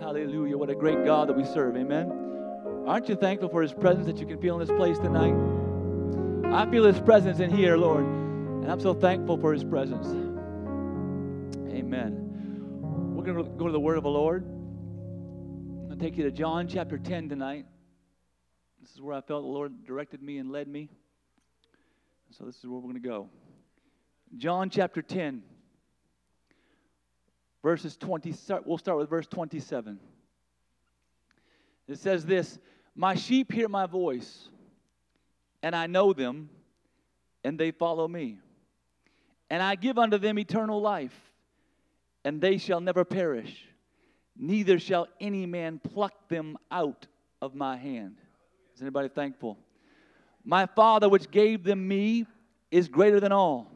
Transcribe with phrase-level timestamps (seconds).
[0.00, 0.56] Hallelujah.
[0.58, 1.76] What a great God that we serve.
[1.76, 2.10] Amen.
[2.86, 5.34] Aren't you thankful for His presence that you can feel in this place tonight?
[6.52, 8.04] I feel His presence in here, Lord.
[8.04, 10.06] And I'm so thankful for His presence.
[11.68, 13.14] Amen.
[13.14, 14.42] We're going to go to the Word of the Lord.
[14.44, 17.66] I'm going to take you to John chapter 10 tonight.
[18.80, 20.88] This is where I felt the Lord directed me and led me.
[22.30, 23.28] So this is where we're going to go.
[24.36, 25.42] John chapter 10,
[27.62, 28.34] verses 20.
[28.64, 29.98] We'll start with verse 27.
[31.88, 32.58] It says this
[32.94, 34.48] My sheep hear my voice,
[35.62, 36.48] and I know them,
[37.42, 38.38] and they follow me.
[39.50, 41.18] And I give unto them eternal life,
[42.24, 43.66] and they shall never perish,
[44.36, 47.08] neither shall any man pluck them out
[47.42, 48.16] of my hand.
[48.76, 49.58] Is anybody thankful?
[50.44, 52.26] My Father, which gave them me,
[52.70, 53.69] is greater than all,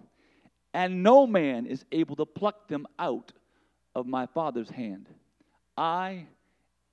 [0.75, 3.33] and no man is able to pluck them out
[3.95, 5.09] of my Father's hand.
[5.77, 6.27] I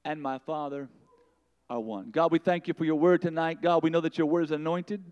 [0.05, 0.87] and my Father
[1.69, 2.11] are one.
[2.11, 3.61] God, we thank you for your word tonight.
[3.61, 5.03] God, we know that your word is anointed.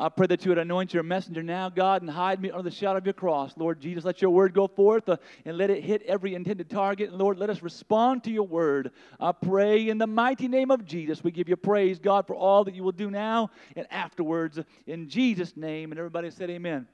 [0.00, 2.70] I pray that you would anoint your messenger now, God, and hide me under the
[2.70, 3.54] shadow of your cross.
[3.56, 7.10] Lord Jesus, let your word go forth uh, and let it hit every intended target.
[7.10, 8.92] And Lord, let us respond to your word.
[9.18, 11.24] I pray in the mighty name of Jesus.
[11.24, 14.60] We give you praise, God, for all that you will do now and afterwards.
[14.86, 15.90] In Jesus' name.
[15.90, 16.86] And everybody said, Amen.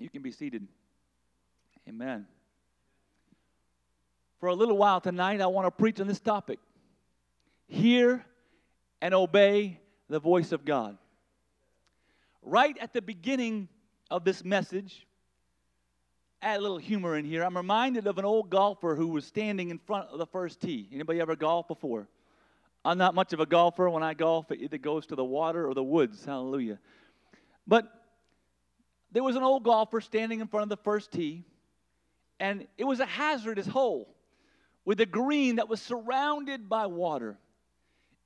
[0.00, 0.66] You can be seated.
[1.86, 2.26] Amen.
[4.40, 6.58] For a little while tonight, I want to preach on this topic
[7.68, 8.24] hear
[9.00, 9.78] and obey
[10.08, 10.96] the voice of God.
[12.42, 13.68] Right at the beginning
[14.10, 15.06] of this message,
[16.42, 17.44] add a little humor in here.
[17.44, 20.88] I'm reminded of an old golfer who was standing in front of the first tee.
[20.92, 22.08] Anybody ever golf before?
[22.84, 23.90] I'm not much of a golfer.
[23.90, 26.24] When I golf, it either goes to the water or the woods.
[26.24, 26.78] Hallelujah.
[27.66, 27.99] But
[29.12, 31.44] there was an old golfer standing in front of the first tee,
[32.38, 34.14] and it was a hazardous hole
[34.84, 37.38] with a green that was surrounded by water.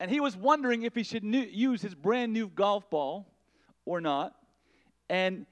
[0.01, 3.27] And he was wondering if he should new, use his brand new golf ball
[3.85, 4.35] or not.
[5.09, 5.47] And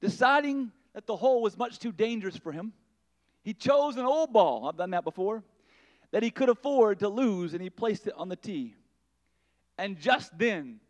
[0.00, 2.72] deciding that the hole was much too dangerous for him,
[3.42, 4.68] he chose an old ball.
[4.68, 5.42] I've done that before.
[6.10, 8.74] That he could afford to lose, and he placed it on the tee.
[9.76, 10.80] And just then,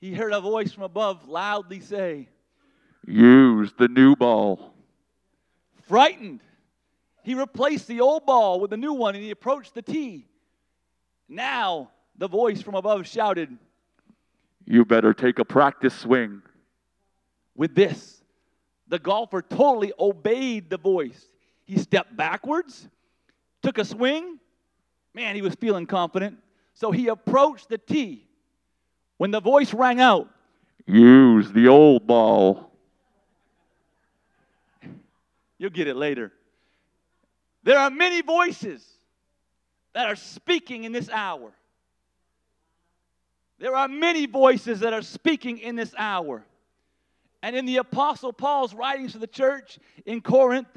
[0.00, 2.28] he heard a voice from above loudly say,
[3.06, 4.74] Use the new ball.
[5.88, 6.40] Frightened,
[7.22, 10.26] he replaced the old ball with the new one and he approached the tee.
[11.28, 13.56] Now, the voice from above shouted,
[14.64, 16.42] You better take a practice swing.
[17.54, 18.22] With this,
[18.88, 21.26] the golfer totally obeyed the voice.
[21.64, 22.88] He stepped backwards,
[23.62, 24.38] took a swing.
[25.14, 26.38] Man, he was feeling confident.
[26.74, 28.28] So he approached the tee.
[29.16, 30.28] When the voice rang out,
[30.86, 32.65] Use the old ball.
[35.58, 36.32] You'll get it later.
[37.62, 38.84] There are many voices
[39.94, 41.52] that are speaking in this hour.
[43.58, 46.44] There are many voices that are speaking in this hour.
[47.42, 50.68] And in the Apostle Paul's writings to the church in Corinth,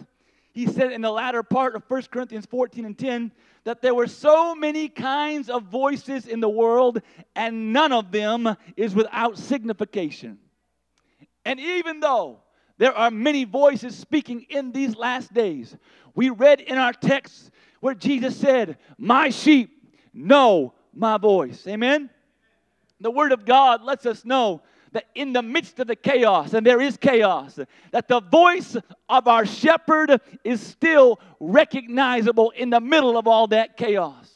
[0.53, 3.31] he said in the latter part of 1 Corinthians 14 and 10
[3.65, 7.01] that there were so many kinds of voices in the world,
[7.35, 10.39] and none of them is without signification.
[11.45, 12.39] And even though
[12.79, 15.75] there are many voices speaking in these last days,
[16.15, 17.51] we read in our text
[17.81, 19.69] where Jesus said, My sheep
[20.13, 21.67] know my voice.
[21.67, 22.09] Amen?
[23.01, 24.61] The Word of God lets us know
[24.93, 27.59] that in the midst of the chaos, and there is chaos,
[27.91, 28.77] that the voice
[29.09, 34.31] of our shepherd is still recognizable in the middle of all that chaos.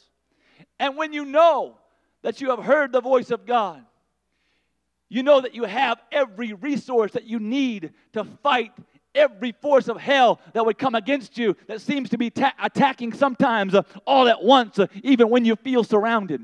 [0.79, 1.77] And when you know
[2.23, 3.83] that you have heard the voice of God,
[5.13, 8.71] you know that you have every resource that you need to fight
[9.13, 13.13] every force of hell that would come against you that seems to be ta- attacking
[13.13, 16.43] sometimes uh, all at once, uh, even when you feel surrounded.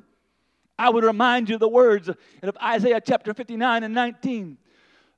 [0.77, 4.57] I would remind you the words of Isaiah chapter 59 and 19.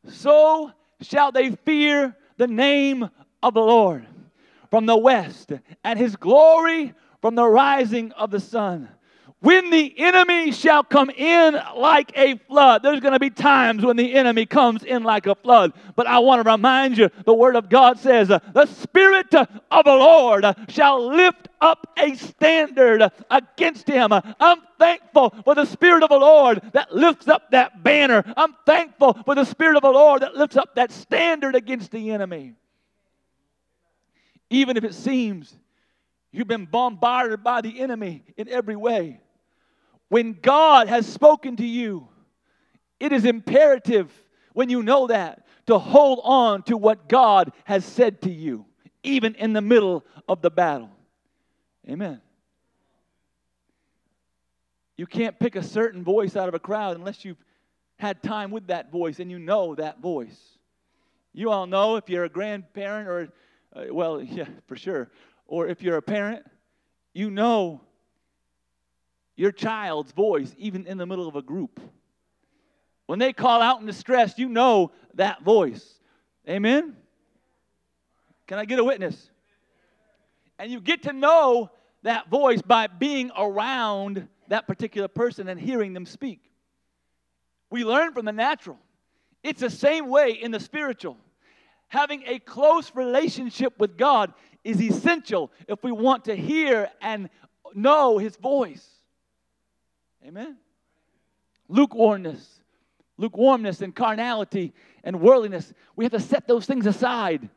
[0.07, 3.09] So shall they fear the name
[3.43, 4.07] of the Lord
[4.69, 5.51] from the west,
[5.83, 8.87] and his glory from the rising of the sun.
[9.41, 13.97] When the enemy shall come in like a flood, there's going to be times when
[13.97, 15.73] the enemy comes in like a flood.
[15.95, 19.49] But I want to remind you the word of God says, uh, The Spirit of
[19.83, 24.11] the Lord uh, shall lift up a standard against him.
[24.13, 28.23] I'm thankful for the Spirit of the Lord that lifts up that banner.
[28.37, 32.11] I'm thankful for the Spirit of the Lord that lifts up that standard against the
[32.11, 32.53] enemy.
[34.51, 35.57] Even if it seems
[36.31, 39.19] you've been bombarded by the enemy in every way.
[40.11, 42.09] When God has spoken to you,
[42.99, 44.11] it is imperative
[44.51, 48.65] when you know that, to hold on to what God has said to you,
[49.03, 50.89] even in the middle of the battle.
[51.89, 52.19] Amen.
[54.97, 57.41] You can't pick a certain voice out of a crowd unless you've
[57.95, 60.57] had time with that voice and you know that voice.
[61.31, 63.29] You all know if you're a grandparent or,
[63.73, 65.09] uh, well, yeah, for sure,
[65.47, 66.45] or if you're a parent,
[67.13, 67.79] you know
[69.35, 71.79] your child's voice even in the middle of a group.
[73.05, 75.99] When they call out in distress, you know that voice.
[76.47, 76.95] Amen?
[78.47, 79.29] Can I get a witness?
[80.59, 81.71] And you get to know
[82.03, 86.51] that voice by being around that particular person and hearing them speak.
[87.69, 88.77] We learn from the natural.
[89.43, 91.17] It's the same way in the spiritual.
[91.87, 94.33] Having a close relationship with God
[94.63, 97.29] is essential if we want to hear and
[97.73, 98.87] know His voice.
[100.25, 100.57] Amen.
[101.67, 102.61] Lukewarmness,
[103.17, 104.73] lukewarmness and carnality
[105.03, 105.73] and worldliness.
[105.95, 107.49] We have to set those things aside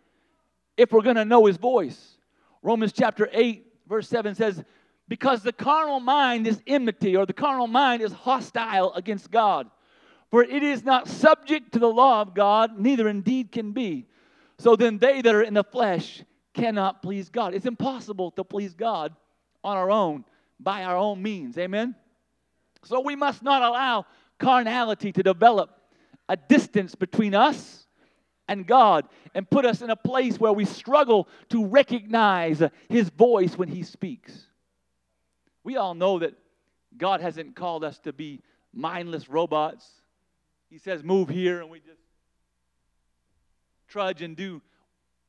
[0.77, 2.17] if we're going to know His voice.
[2.63, 4.63] Romans chapter 8, verse 7 says,
[5.09, 9.71] because the carnal mind is enmity, or the carnal mind is hostile against God.
[10.31, 14.07] For it is not subject to the law of God, neither indeed can be.
[14.59, 16.23] So then they that are in the flesh
[16.55, 17.55] cannot please God.
[17.55, 19.15] It's impossible to please God
[19.63, 20.25] on our own,
[20.59, 21.59] by our own means.
[21.59, 21.95] Amen?
[22.85, 24.07] So we must not allow
[24.39, 25.71] carnality to develop
[26.29, 27.87] a distance between us
[28.49, 33.57] and God and put us in a place where we struggle to recognize His voice
[33.57, 34.47] when He speaks.
[35.63, 36.35] We all know that
[36.97, 38.41] God hasn't called us to be
[38.73, 39.89] mindless robots.
[40.69, 42.01] He says, move here, and we just
[43.89, 44.61] trudge and do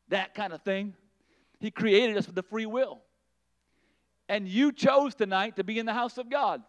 [0.09, 0.93] that kind of thing.
[1.59, 3.01] He created us with a free will.
[4.27, 6.63] And you chose tonight to be in the house of God.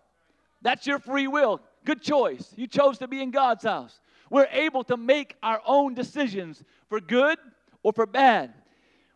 [0.67, 1.61] That's your free will.
[1.85, 2.53] Good choice.
[2.57, 4.01] You chose to be in God's house.
[4.31, 7.39] We're able to make our own decisions for good
[7.85, 8.53] or for bad.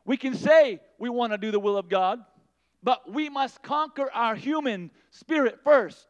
[0.05, 2.20] We can say we want to do the will of God,
[2.85, 6.06] but we must conquer our human spirit first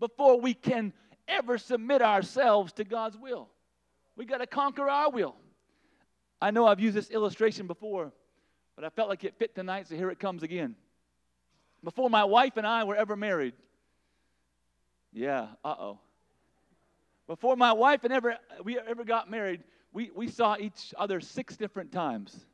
[0.00, 0.92] before we can
[1.28, 3.50] ever submit ourselves to God's will.
[4.16, 5.36] We got to conquer our will.
[6.40, 8.10] I know I've used this illustration before,
[8.74, 10.74] but I felt like it fit tonight, so here it comes again.
[11.84, 13.54] Before my wife and I were ever married,
[15.12, 15.98] yeah, uh oh.
[17.26, 19.62] Before my wife and ever we ever got married,
[19.92, 22.46] we, we saw each other six different times.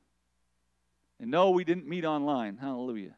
[1.21, 2.57] And no, we didn't meet online.
[2.57, 3.15] Hallelujah.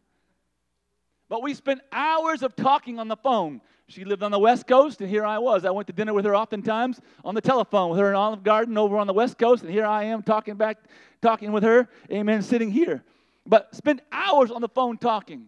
[1.28, 3.60] But we spent hours of talking on the phone.
[3.86, 5.64] She lived on the West Coast, and here I was.
[5.64, 8.78] I went to dinner with her oftentimes on the telephone with her in Olive Garden
[8.78, 10.78] over on the West Coast, and here I am talking back,
[11.22, 11.88] talking with her.
[12.10, 13.02] Amen, sitting here.
[13.46, 15.46] But spent hours on the phone talking,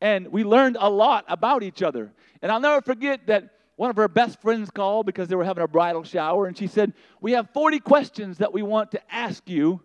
[0.00, 2.12] and we learned a lot about each other.
[2.42, 5.62] And I'll never forget that one of her best friends called because they were having
[5.62, 9.48] a bridal shower, and she said, We have 40 questions that we want to ask
[9.48, 9.80] you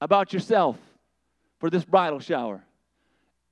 [0.00, 0.78] about yourself
[1.60, 2.64] for this bridal shower.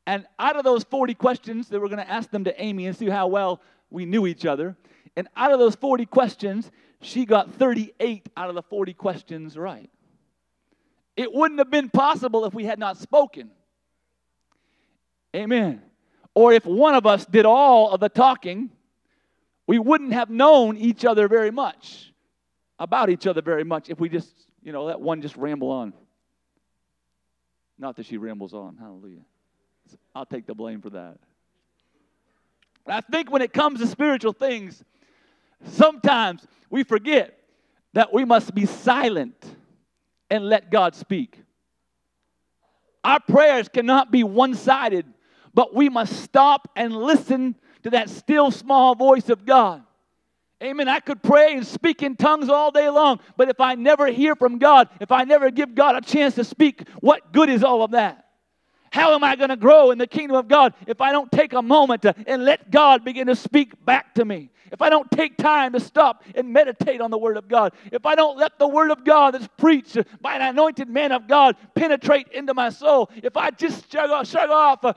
[0.06, 2.96] And out of those 40 questions, they were going to ask them to Amy and
[2.96, 3.60] see how well
[3.90, 4.76] we knew each other.
[5.16, 9.90] And out of those 40 questions, she got 38 out of the 40 questions right.
[11.16, 13.50] It wouldn't have been possible if we had not spoken.
[15.34, 15.82] Amen.
[16.34, 18.70] Or if one of us did all of the talking,
[19.66, 22.12] we wouldn't have known each other very much,
[22.78, 25.92] about each other very much, if we just, you know, let one just ramble on.
[27.78, 28.76] Not that she rambles on.
[28.76, 29.22] Hallelujah.
[30.14, 31.18] I'll take the blame for that.
[32.86, 34.82] I think when it comes to spiritual things,
[35.64, 37.38] sometimes we forget
[37.92, 39.36] that we must be silent
[40.30, 41.42] and let God speak.
[43.04, 45.06] Our prayers cannot be one sided,
[45.54, 49.82] but we must stop and listen to that still small voice of God.
[50.62, 50.88] Amen.
[50.88, 54.36] I could pray and speak in tongues all day long, but if I never hear
[54.36, 57.82] from God, if I never give God a chance to speak, what good is all
[57.82, 58.26] of that?
[58.92, 61.54] How am I going to grow in the kingdom of God if I don't take
[61.54, 64.50] a moment to, and let God begin to speak back to me?
[64.70, 68.06] If I don't take time to stop and meditate on the Word of God, if
[68.06, 71.56] I don't let the Word of God that's preached by an anointed man of God
[71.74, 74.92] penetrate into my soul, if I just shrug off, shrug off uh,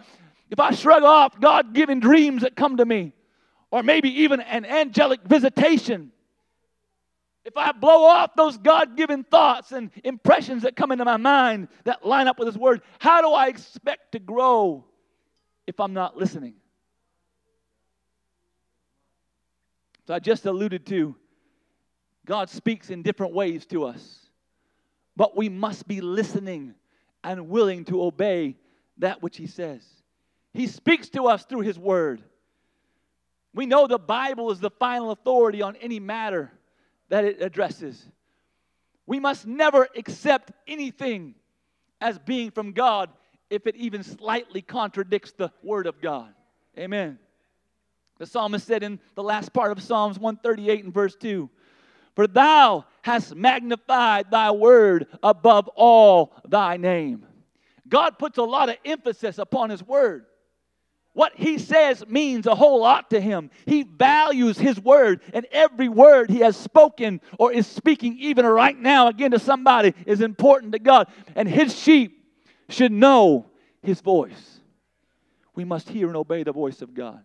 [0.49, 3.13] if I shrug off God given dreams that come to me,
[3.71, 6.11] or maybe even an angelic visitation,
[7.43, 11.67] if I blow off those God given thoughts and impressions that come into my mind
[11.83, 14.83] that line up with His Word, how do I expect to grow
[15.67, 16.55] if I'm not listening?
[20.07, 21.15] So I just alluded to
[22.25, 24.29] God speaks in different ways to us,
[25.15, 26.73] but we must be listening
[27.23, 28.55] and willing to obey
[28.97, 29.83] that which He says.
[30.55, 32.23] He speaks to us through His Word.
[33.53, 36.49] We know the Bible is the final authority on any matter
[37.09, 38.01] that it addresses.
[39.05, 41.35] We must never accept anything
[41.99, 43.09] as being from God
[43.49, 46.33] if it even slightly contradicts the Word of God.
[46.79, 47.19] Amen.
[48.17, 51.49] The psalmist said in the last part of Psalms 138 and verse 2
[52.15, 57.25] For thou hast magnified thy word above all thy name.
[57.89, 60.25] God puts a lot of emphasis upon his word.
[61.15, 63.49] What he says means a whole lot to him.
[63.65, 68.77] He values his word, and every word he has spoken or is speaking, even right
[68.77, 71.07] now, again to somebody, is important to God.
[71.33, 72.21] And his sheep
[72.67, 73.45] should know
[73.81, 74.59] his voice.
[75.55, 77.23] We must hear and obey the voice of God.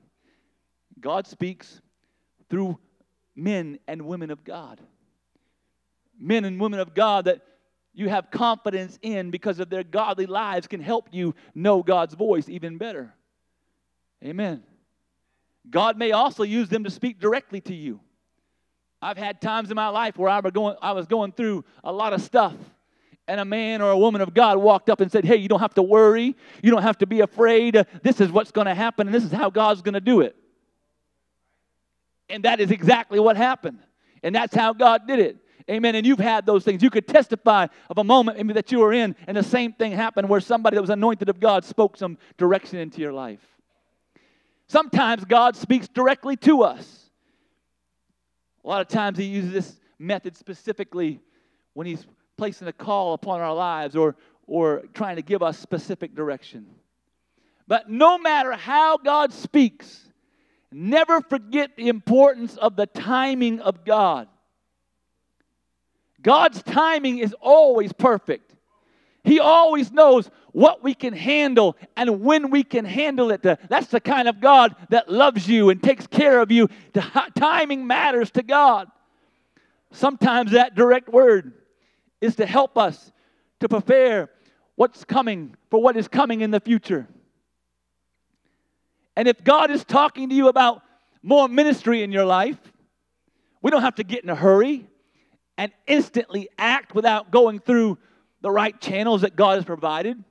[1.00, 1.82] God speaks
[2.48, 2.78] through
[3.34, 4.80] men and women of God.
[6.16, 7.40] Men and women of God that
[7.92, 12.48] you have confidence in because of their godly lives can help you know God's voice
[12.48, 13.12] even better.
[14.24, 14.62] Amen.
[15.68, 18.00] God may also use them to speak directly to you.
[19.02, 22.12] I've had times in my life where I, going, I was going through a lot
[22.12, 22.54] of stuff,
[23.26, 25.60] and a man or a woman of God walked up and said, Hey, you don't
[25.60, 26.36] have to worry.
[26.62, 27.86] You don't have to be afraid.
[28.02, 30.36] This is what's going to happen, and this is how God's going to do it.
[32.28, 33.78] And that is exactly what happened.
[34.22, 35.36] And that's how God did it.
[35.70, 35.94] Amen.
[35.94, 36.82] And you've had those things.
[36.82, 40.28] You could testify of a moment that you were in, and the same thing happened
[40.28, 43.40] where somebody that was anointed of God spoke some direction into your life.
[44.70, 47.10] Sometimes God speaks directly to us.
[48.64, 51.18] A lot of times He uses this method specifically
[51.74, 54.14] when He's placing a call upon our lives or,
[54.46, 56.66] or trying to give us specific direction.
[57.66, 60.08] But no matter how God speaks,
[60.70, 64.28] never forget the importance of the timing of God.
[66.22, 68.54] God's timing is always perfect.
[69.22, 73.42] He always knows what we can handle and when we can handle it.
[73.42, 76.68] That's the kind of God that loves you and takes care of you.
[76.92, 77.04] The
[77.36, 78.88] timing matters to God.
[79.92, 81.52] Sometimes that direct word
[82.20, 83.12] is to help us
[83.60, 84.30] to prepare
[84.76, 87.06] what's coming for what is coming in the future.
[89.16, 90.82] And if God is talking to you about
[91.22, 92.58] more ministry in your life,
[93.60, 94.86] we don't have to get in a hurry
[95.58, 97.98] and instantly act without going through
[98.40, 100.22] the right channels that God has provided.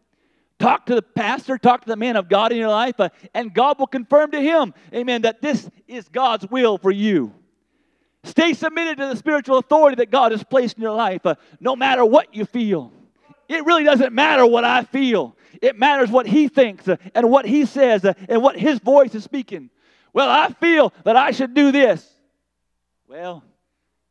[0.60, 3.54] Talk to the pastor, talk to the man of God in your life, uh, and
[3.54, 7.34] God will confirm to him, amen, that this is God's will for you.
[8.26, 11.78] Stay submitted to the spiritual authority that God has placed in your life, uh, no
[11.78, 12.92] matter what you feel.
[13.48, 15.38] It really doesn't matter what I feel.
[15.62, 19.16] It matters what he thinks uh, and what he says uh, and what his voice
[19.16, 19.70] is speaking.
[20.12, 22.08] Well, I feel that I should do this.
[23.08, 23.44] Well,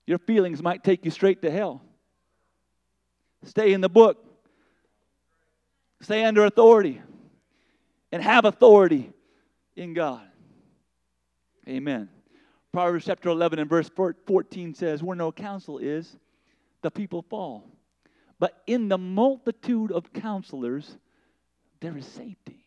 [0.06, 1.82] your feelings might take you straight to hell.
[3.48, 4.24] Stay in the book.
[6.00, 7.00] Stay under authority
[8.12, 9.10] and have authority
[9.74, 10.22] in God.
[11.66, 12.08] Amen.
[12.72, 13.90] Proverbs chapter 11 and verse
[14.26, 16.16] 14 says, Where no counsel is,
[16.82, 17.64] the people fall.
[18.38, 20.96] But in the multitude of counselors,
[21.80, 22.64] there is safety.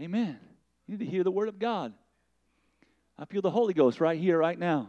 [0.00, 0.38] Amen.
[0.86, 1.92] You need to hear the word of God.
[3.18, 4.88] I feel the Holy Ghost right here, right now.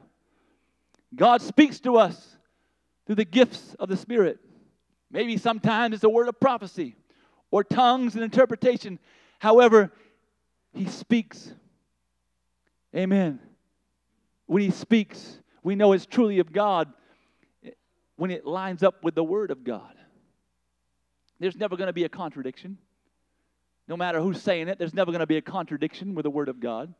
[1.13, 2.37] God speaks to us
[3.05, 4.39] through the gifts of the Spirit.
[5.11, 6.95] Maybe sometimes it's a word of prophecy
[7.49, 8.99] or tongues and interpretation.
[9.39, 9.91] However,
[10.73, 11.53] He speaks.
[12.95, 13.39] Amen.
[14.45, 16.91] When He speaks, we know it's truly of God
[18.15, 19.95] when it lines up with the Word of God.
[21.39, 22.77] There's never going to be a contradiction.
[23.87, 26.47] No matter who's saying it, there's never going to be a contradiction with the Word
[26.47, 26.93] of God.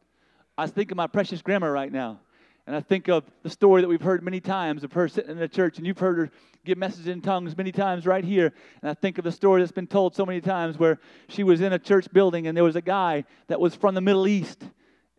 [0.58, 2.20] I think of my precious grandma right now.
[2.68, 5.42] And I think of the story that we've heard many times of her sitting in
[5.42, 6.32] a church, and you've heard her
[6.64, 8.54] give messages in tongues many times right here.
[8.82, 11.62] And I think of the story that's been told so many times where she was
[11.62, 14.64] in a church building, and there was a guy that was from the Middle East,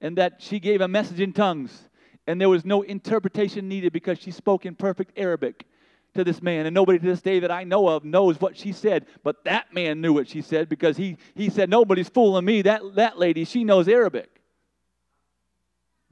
[0.01, 1.89] and that she gave a message in tongues,
[2.27, 5.67] and there was no interpretation needed because she spoke in perfect Arabic
[6.15, 6.67] to this man.
[6.67, 9.73] And nobody to this day that I know of knows what she said, but that
[9.75, 12.63] man knew what she said because he, he said, Nobody's fooling me.
[12.63, 14.29] That, that lady, she knows Arabic.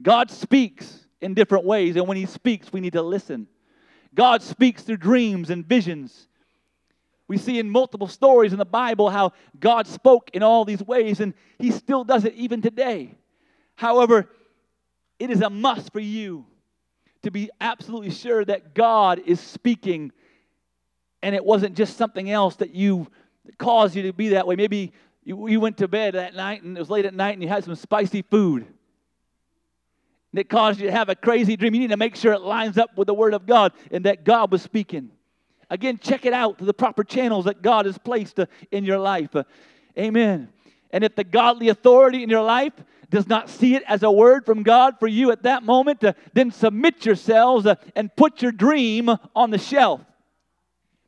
[0.01, 1.95] God speaks in different ways.
[1.95, 3.47] And when He speaks, we need to listen.
[4.13, 6.27] God speaks through dreams and visions.
[7.27, 11.19] We see in multiple stories in the Bible how God spoke in all these ways,
[11.19, 13.15] and He still does it even today.
[13.75, 14.29] However,
[15.19, 16.45] it is a must for you
[17.23, 20.11] to be absolutely sure that God is speaking
[21.23, 23.07] and it wasn't just something else that you
[23.45, 24.55] that caused you to be that way.
[24.55, 24.91] Maybe
[25.23, 27.49] you, you went to bed that night and it was late at night and you
[27.49, 28.65] had some spicy food
[30.33, 31.73] that caused you to have a crazy dream.
[31.73, 34.23] You need to make sure it lines up with the Word of God and that
[34.23, 35.11] God was speaking.
[35.69, 38.99] Again, check it out to the proper channels that God has placed uh, in your
[38.99, 39.35] life.
[39.35, 39.43] Uh,
[39.97, 40.49] amen.
[40.91, 42.73] And if the godly authority in your life
[43.09, 46.13] does not see it as a word from God for you at that moment, uh,
[46.33, 50.01] then submit yourselves and put your dream on the shelf.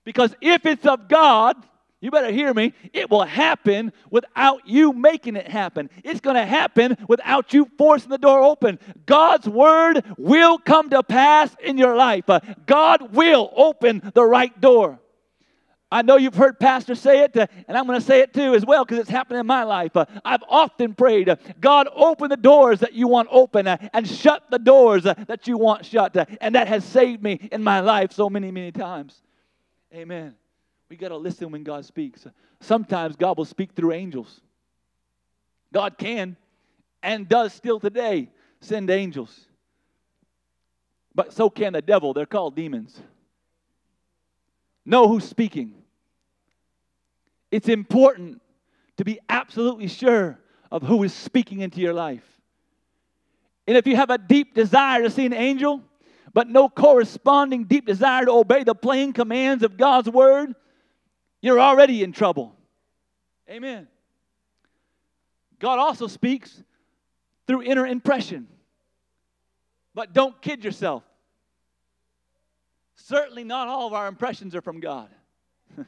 [0.06, 1.56] Because if it's of God,
[2.04, 5.90] you better hear me, it will happen without you making it happen.
[6.04, 8.78] It's going to happen without you forcing the door open.
[9.06, 12.30] God's word will come to pass in your life.
[12.30, 15.00] Uh, God will open the right door.
[15.90, 18.54] I know you've heard pastors say it, uh, and I'm going to say it too
[18.54, 19.96] as well because it's happened in my life.
[19.96, 24.60] Uh, I've often prayed, God, open the doors that you want open and shut the
[24.60, 26.18] doors that you want shut.
[26.42, 29.22] and that has saved me in my life so many, many times.
[29.94, 30.36] Amen.
[30.94, 32.28] We got to listen when God speaks.
[32.60, 34.42] Sometimes God will speak through angels.
[35.74, 36.38] God can
[37.02, 38.30] and does still today
[38.62, 39.48] send angels.
[41.16, 42.14] But so can the devil.
[42.14, 42.96] They're called demons.
[44.86, 45.74] Know who's speaking.
[47.50, 48.40] It's important
[48.98, 50.38] to be absolutely sure
[50.72, 52.40] of who is speaking into your life.
[53.66, 55.82] And if you have a deep desire to see an angel,
[56.36, 60.54] but no corresponding deep desire to obey the plain commands of God's word,
[61.44, 62.56] you're already in trouble.
[63.50, 63.90] Amen.
[65.60, 66.64] God also speaks
[67.46, 68.48] through inner impression.
[69.94, 71.04] But don't kid yourself.
[72.96, 75.10] Certainly, not all of our impressions are from God.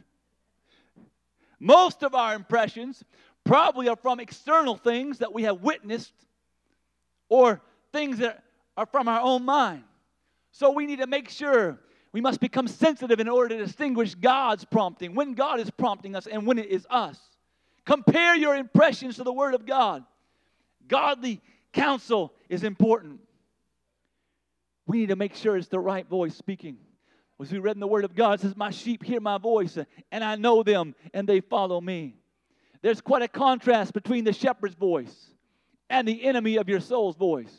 [1.59, 3.01] Most of our impressions
[3.45, 6.13] probably are from external things that we have witnessed
[7.29, 7.61] or
[7.93, 8.43] things that
[8.75, 9.83] are from our own mind.
[10.51, 11.79] So we need to make sure
[12.15, 16.27] we must become sensitive in order to distinguish God's prompting, when God is prompting us
[16.27, 17.19] and when it is us.
[17.83, 20.01] Compare your impressions to the Word of God.
[20.87, 21.41] Godly
[21.73, 23.19] counsel is important.
[24.87, 26.77] We need to make sure it's the right voice speaking.
[27.41, 29.77] As we read in the Word of God, says, My sheep hear my voice,
[30.09, 32.15] and I know them, and they follow me.
[32.81, 35.31] There's quite a contrast between the shepherd's voice
[35.89, 37.53] and the enemy of your soul's voice.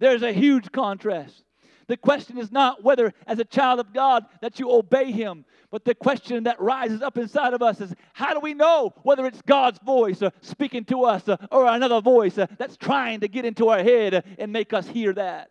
[0.00, 1.45] There's a huge contrast.
[1.88, 5.84] The question is not whether, as a child of God, that you obey Him, but
[5.84, 9.40] the question that rises up inside of us is how do we know whether it's
[9.42, 13.44] God's voice uh, speaking to us uh, or another voice uh, that's trying to get
[13.44, 15.50] into our head uh, and make us hear that?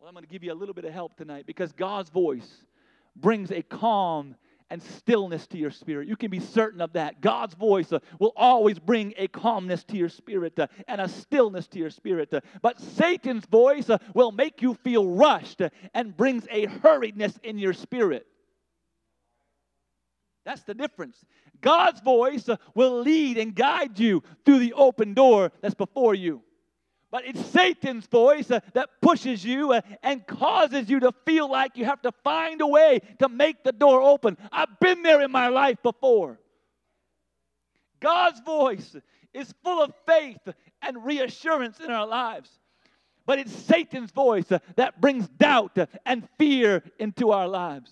[0.00, 2.48] Well, I'm going to give you a little bit of help tonight because God's voice
[3.14, 4.34] brings a calm
[4.70, 6.08] and stillness to your spirit.
[6.08, 7.20] You can be certain of that.
[7.20, 11.66] God's voice uh, will always bring a calmness to your spirit uh, and a stillness
[11.68, 12.32] to your spirit.
[12.32, 17.38] Uh, but Satan's voice uh, will make you feel rushed uh, and brings a hurriedness
[17.42, 18.26] in your spirit.
[20.44, 21.24] That's the difference.
[21.60, 26.42] God's voice uh, will lead and guide you through the open door that's before you.
[27.10, 31.76] But it's Satan's voice uh, that pushes you uh, and causes you to feel like
[31.76, 34.36] you have to find a way to make the door open.
[34.52, 36.38] I've been there in my life before.
[38.00, 38.94] God's voice
[39.32, 40.40] is full of faith
[40.82, 42.50] and reassurance in our lives.
[43.24, 47.90] But it's Satan's voice uh, that brings doubt uh, and fear into our lives.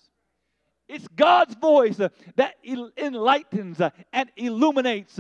[0.88, 5.18] It's God's voice uh, that enlightens uh, and illuminates.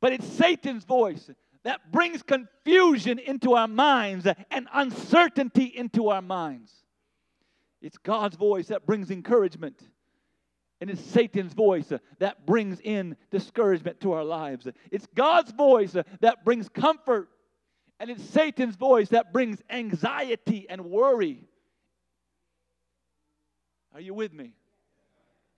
[0.00, 1.30] But it's Satan's voice
[1.66, 6.72] that brings confusion into our minds and uncertainty into our minds.
[7.82, 9.82] It's God's voice that brings encouragement.
[10.80, 14.68] And it's Satan's voice that brings in discouragement to our lives.
[14.92, 17.30] It's God's voice that brings comfort.
[17.98, 21.48] And it's Satan's voice that brings anxiety and worry.
[23.92, 24.52] Are you with me?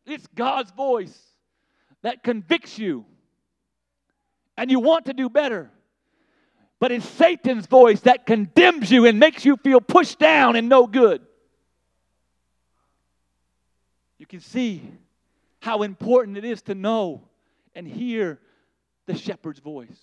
[0.07, 1.19] It's God's voice
[2.01, 3.05] that convicts you.
[4.57, 5.71] And you want to do better.
[6.81, 10.87] But it's Satan's voice that condemns you and makes you feel pushed down and no
[10.87, 11.23] good.
[14.19, 14.83] You can see
[15.61, 17.23] how important it is to know
[17.75, 18.39] and hear
[19.07, 20.01] the shepherd's voice.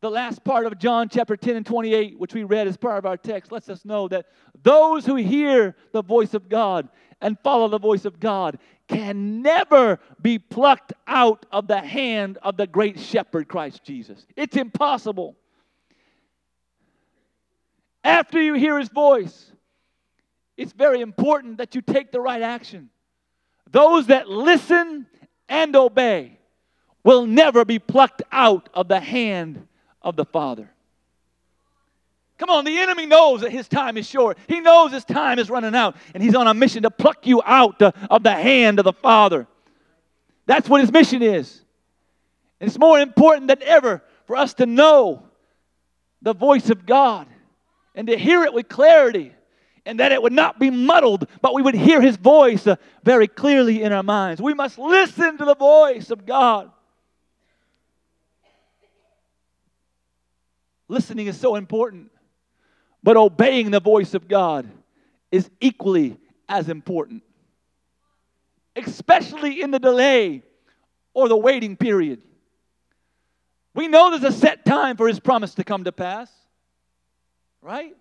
[0.00, 3.06] The last part of John chapter 10 and 28, which we read as part of
[3.06, 4.26] our text, lets us know that
[4.62, 6.88] those who hear the voice of God
[7.20, 12.56] and follow the voice of God can never be plucked out of the hand of
[12.56, 14.26] the great shepherd, Christ Jesus.
[14.36, 15.36] It's impossible.
[18.06, 19.50] After you hear his voice,
[20.56, 22.88] it's very important that you take the right action.
[23.72, 25.06] Those that listen
[25.48, 26.38] and obey
[27.02, 29.66] will never be plucked out of the hand
[30.02, 30.70] of the Father.
[32.38, 34.38] Come on, the enemy knows that his time is short.
[34.46, 37.42] He knows his time is running out, and he's on a mission to pluck you
[37.44, 39.48] out uh, of the hand of the Father.
[40.46, 41.60] That's what his mission is.
[42.60, 45.24] And it's more important than ever for us to know
[46.22, 47.26] the voice of God
[47.96, 49.32] and to hear it with clarity
[49.84, 53.26] and that it would not be muddled, but we would hear his voice uh, very
[53.26, 54.40] clearly in our minds.
[54.40, 56.70] We must listen to the voice of God.
[60.88, 62.10] listening is so important,
[63.02, 64.68] but obeying the voice of God
[65.30, 66.16] is equally
[66.48, 67.22] as important,
[68.76, 70.42] especially in the delay
[71.14, 72.22] or the waiting period.
[73.74, 76.30] We know there's a set time for His promise to come to pass,
[77.66, 77.96] right?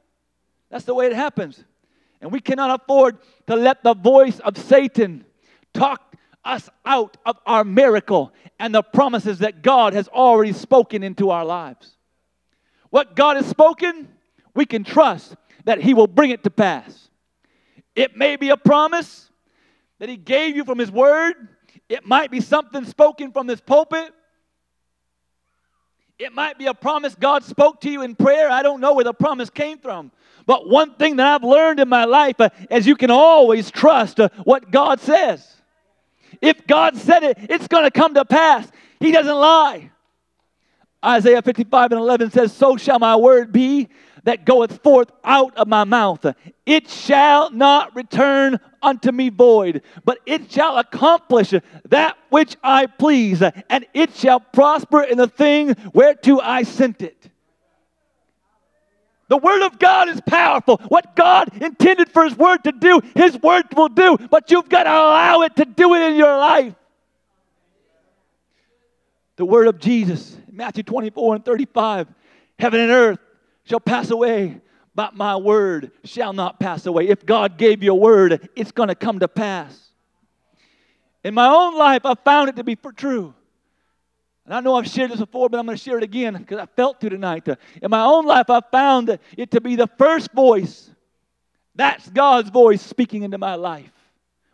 [0.69, 1.63] That's the way it happens.
[2.21, 5.25] And we cannot afford to let the voice of Satan
[5.73, 11.31] talk us out of our miracle and the promises that God has already spoken into
[11.31, 11.97] our lives.
[12.91, 14.07] What God has spoken,
[14.53, 17.09] we can trust that He will bring it to pass.
[17.95, 19.31] It may be a promise
[19.97, 21.33] that He gave you from His Word,
[21.89, 24.13] it might be something spoken from this pulpit.
[26.17, 28.49] It might be a promise God spoke to you in prayer.
[28.49, 30.11] I don't know where the promise came from.
[30.45, 34.19] But one thing that I've learned in my life uh, is you can always trust
[34.19, 35.45] uh, what God says.
[36.41, 38.69] If God said it, it's going to come to pass.
[38.99, 39.91] He doesn't lie.
[41.03, 43.89] Isaiah 55 and 11 says, So shall my word be
[44.23, 46.25] that goeth forth out of my mouth.
[46.65, 51.53] It shall not return unto me void, but it shall accomplish
[51.89, 57.29] that which I please, and it shall prosper in the thing whereto I sent it.
[59.27, 60.77] The Word of God is powerful.
[60.87, 64.83] What God intended for His Word to do, His Word will do, but you've got
[64.83, 66.75] to allow it to do it in your life.
[69.37, 72.07] The Word of Jesus, Matthew 24 and 35
[72.57, 73.19] Heaven and earth
[73.65, 74.61] shall pass away,
[74.95, 77.09] but my Word shall not pass away.
[77.09, 79.77] If God gave you a Word, it's going to come to pass.
[81.23, 83.33] In my own life, I've found it to be true.
[84.45, 86.59] And I know I've shared this before, but I'm going to share it again because
[86.59, 87.47] I felt to tonight.
[87.47, 90.89] In my own life, I've found it to be the first voice.
[91.73, 93.91] That's God's voice speaking into my life.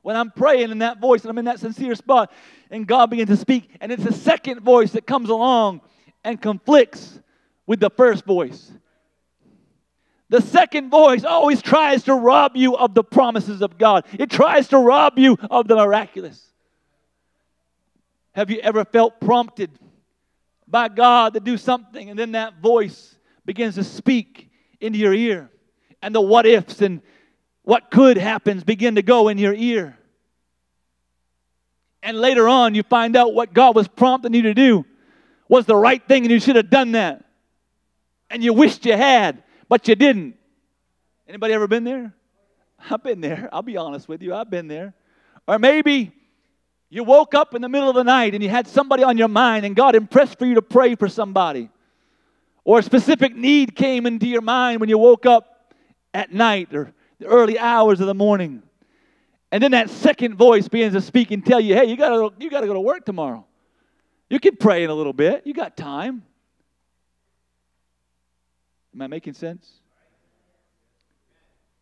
[0.02, 2.32] When I'm praying in that voice and I'm in that sincere spot,
[2.72, 5.82] and God begins to speak, and it's the second voice that comes along
[6.24, 7.20] and conflicts
[7.68, 8.72] with the first voice.
[10.32, 14.70] The second voice always tries to rob you of the promises of God, it tries
[14.70, 16.42] to rob you of the miraculous.
[18.32, 19.70] Have you ever felt prompted
[20.66, 23.14] by God to do something and then that voice
[23.44, 25.52] begins to speak into your ear?
[26.02, 27.02] And the what ifs and
[27.64, 29.98] what could happens begin to go in your ear.
[32.02, 34.86] And later on, you find out what God was prompting you to do
[35.50, 37.26] was the right thing and you should have done that.
[38.30, 40.36] And you wished you had, but you didn't.
[41.30, 42.14] Anybody ever been there?
[42.90, 43.48] I've been there.
[43.54, 44.36] I'll be honest with you.
[44.36, 44.94] I've been there.
[45.48, 46.12] Or maybe
[46.90, 49.30] you woke up in the middle of the night and you had somebody on your
[49.30, 51.70] mind, and God impressed for you to pray for somebody.
[52.66, 55.74] Or a specific need came into your mind when you woke up
[56.14, 58.64] at night or the early hours of the morning.
[59.54, 62.50] And then that second voice begins to speak and tell you, hey, you gotta, you
[62.50, 63.46] gotta go to work tomorrow.
[64.30, 65.44] You can pray in a little bit.
[65.48, 66.24] You got time.
[68.94, 69.80] Am I making sense?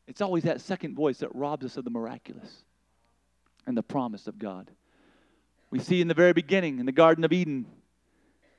[0.07, 2.63] It's always that second voice that robs us of the miraculous
[3.67, 4.69] and the promise of God.
[5.71, 7.65] We see in the very beginning in the Garden of Eden,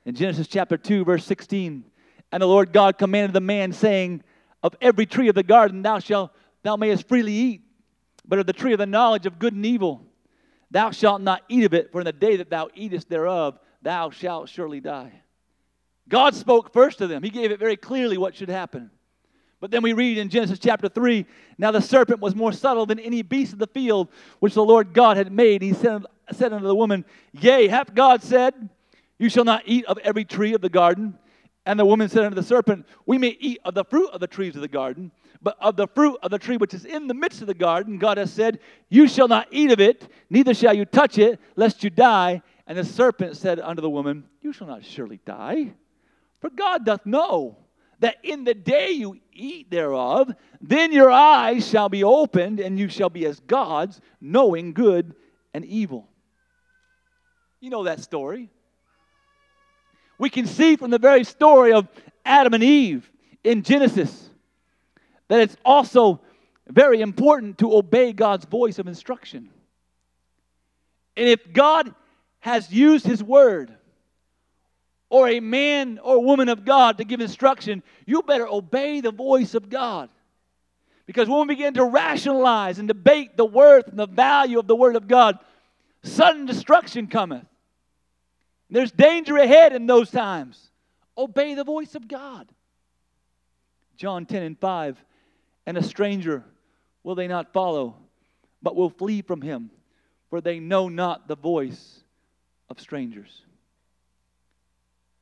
[0.05, 1.85] in Genesis chapter 2, verse 16,
[2.33, 4.23] and the Lord God commanded the man, saying,
[4.63, 6.31] Of every tree of the garden thou shalt
[6.63, 7.63] thou mayest freely eat,
[8.27, 10.07] but of the tree of the knowledge of good and evil
[10.71, 14.11] thou shalt not eat of it, for in the day that thou eatest thereof thou
[14.11, 15.13] shalt surely die.
[16.11, 17.23] God spoke first to them.
[17.23, 18.91] He gave it very clearly what should happen.
[19.61, 21.25] But then we read in Genesis chapter 3
[21.57, 24.09] Now the serpent was more subtle than any beast of the field
[24.41, 25.63] which the Lord God had made.
[25.63, 28.69] He said, said unto the woman, Yea, hath God said,
[29.19, 31.17] You shall not eat of every tree of the garden?
[31.67, 34.27] And the woman said unto the serpent, We may eat of the fruit of the
[34.27, 37.15] trees of the garden, but of the fruit of the tree which is in the
[37.15, 40.75] midst of the garden, God has said, You shall not eat of it, neither shall
[40.75, 42.43] you touch it, lest you die.
[42.67, 45.75] And the serpent said unto the woman, You shall not surely die,
[46.41, 47.59] for God doth know
[48.01, 52.89] that in the day you eat thereof, then your eyes shall be opened, and you
[52.89, 55.15] shall be as gods, knowing good
[55.53, 56.09] and evil.
[57.61, 58.49] You know that story.
[60.19, 61.89] We can see from the very story of
[62.25, 63.11] Adam and Eve
[63.45, 64.31] in Genesis
[65.29, 66.21] that it's also
[66.69, 69.51] very important to obey God's voice of instruction.
[71.17, 71.95] And if God
[72.41, 73.77] has used His word
[75.11, 79.55] or a man or woman of God to give instruction, you better obey the voice
[79.55, 80.09] of God.
[81.05, 84.77] Because when we begin to rationalize and debate the worth and the value of the
[84.77, 85.41] Word of God,
[86.05, 87.45] sudden destruction cometh.
[88.71, 90.71] There's danger ahead in those times.
[91.19, 92.49] Obey the voice of God.
[93.97, 94.97] John 10 and 5
[95.67, 96.45] And a stranger
[97.03, 97.97] will they not follow,
[98.63, 99.71] but will flee from him,
[100.29, 102.05] for they know not the voice
[102.69, 103.43] of strangers.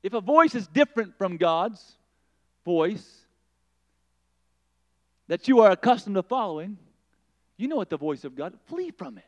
[0.03, 1.97] If a voice is different from God's
[2.65, 3.07] voice
[5.27, 6.79] that you are accustomed to following,
[7.57, 9.25] you know what the voice of God, flee from it.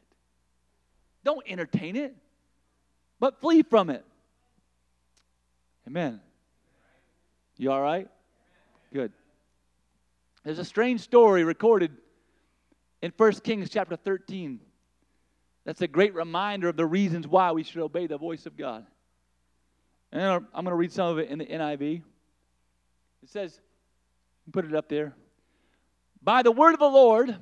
[1.25, 2.15] Don't entertain it,
[3.19, 4.05] but flee from it.
[5.87, 6.21] Amen.
[7.57, 8.09] You all right?
[8.93, 9.13] Good.
[10.45, 11.93] There's a strange story recorded
[13.03, 14.61] in 1 Kings chapter 13.
[15.65, 18.87] That's a great reminder of the reasons why we should obey the voice of God.
[20.13, 22.03] And I'm going to read some of it in the NIV.
[23.23, 23.61] It says,
[24.51, 25.15] put it up there.
[26.23, 27.37] By the word of the Lord,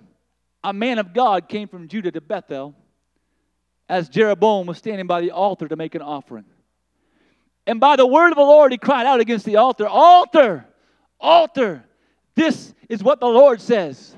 [0.62, 2.74] a man of God came from Judah to Bethel
[3.88, 6.44] as Jeroboam was standing by the altar to make an offering.
[7.66, 10.66] And by the word of the Lord, he cried out against the altar, Altar,
[11.20, 11.84] altar,
[12.34, 14.14] this is what the Lord says.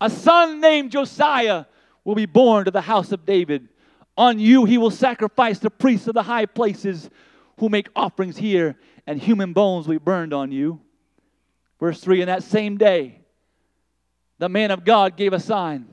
[0.00, 1.66] A son named Josiah
[2.04, 3.68] will be born to the house of David.
[4.16, 7.08] On you he will sacrifice the priests of the high places
[7.58, 10.80] who make offerings here, and human bones be burned on you.
[11.78, 13.20] Verse 3 In that same day,
[14.38, 15.86] the man of God gave a sign.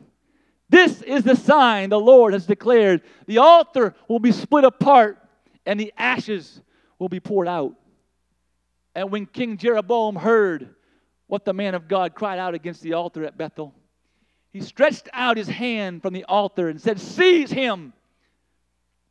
[0.69, 3.01] This is the sign the Lord has declared.
[3.25, 5.17] The altar will be split apart,
[5.65, 6.61] and the ashes
[6.99, 7.73] will be poured out.
[8.93, 10.75] And when King Jeroboam heard
[11.27, 13.73] what the man of God cried out against the altar at Bethel,
[14.51, 17.93] he stretched out his hand from the altar and said, Seize him!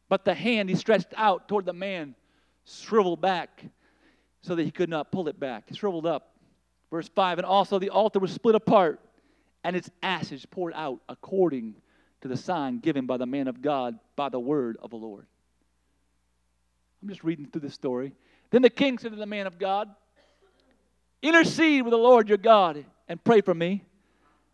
[0.09, 2.15] But the hand he stretched out toward the man
[2.69, 3.65] shriveled back
[4.43, 5.65] so that he could not pull it back.
[5.69, 6.35] He shriveled up.
[6.91, 9.01] Verse 5 And also the altar was split apart,
[9.65, 11.75] and its ashes poured out according
[12.21, 15.27] to the sign given by the man of God by the word of the Lord.
[17.03, 18.13] I'm just reading through the story.
[18.51, 19.89] Then the king said to the man of God,
[21.21, 23.85] Intercede with the Lord your God and pray for me